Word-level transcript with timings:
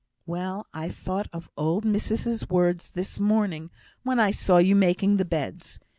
Well! 0.25 0.65
I 0.73 0.89
thought 0.89 1.27
of 1.31 1.47
all 1.55 1.73
old 1.73 1.85
missus's 1.85 2.49
words 2.49 2.89
this 2.89 3.19
morning, 3.19 3.69
when 4.01 4.19
I 4.19 4.31
saw 4.31 4.57
you 4.57 4.75
making 4.75 5.17
the 5.17 5.25
beds. 5.25 5.79